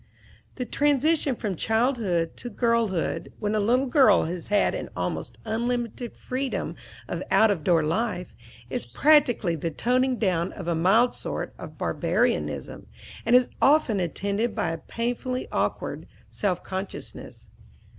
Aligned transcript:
The 0.55 0.65
transition 0.65 1.35
from 1.35 1.55
childhood 1.55 2.35
to 2.37 2.49
girlhood, 2.49 3.31
when 3.37 3.53
a 3.53 3.59
little 3.59 3.85
girl 3.85 4.23
has 4.23 4.47
had 4.47 4.73
an 4.73 4.89
almost 4.95 5.37
unlimited 5.45 6.17
freedom 6.17 6.75
of 7.07 7.21
out 7.29 7.51
of 7.51 7.63
door 7.63 7.83
life, 7.83 8.33
is 8.67 8.87
practically 8.87 9.55
the 9.55 9.69
toning 9.69 10.17
down 10.17 10.53
of 10.53 10.67
a 10.67 10.73
mild 10.73 11.13
sort 11.13 11.53
of 11.59 11.77
barbarianism, 11.77 12.87
and 13.27 13.35
is 13.35 13.49
often 13.61 13.99
attended 13.99 14.55
by 14.55 14.71
a 14.71 14.79
painfully 14.79 15.47
awkward 15.51 16.07
self 16.31 16.63
consciousness. 16.63 17.45